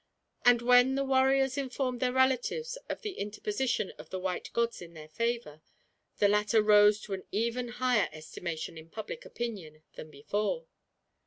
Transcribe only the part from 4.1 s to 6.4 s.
white gods in their favor, the